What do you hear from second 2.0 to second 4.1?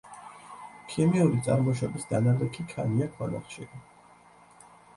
დანალექი ქანია ქვანახშირი.